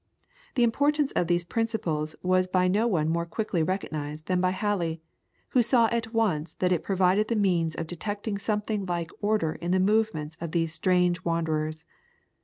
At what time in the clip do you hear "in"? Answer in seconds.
9.53-9.69